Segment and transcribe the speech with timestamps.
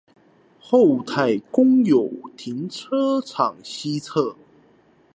[0.59, 4.35] 厚泰公有停車場西側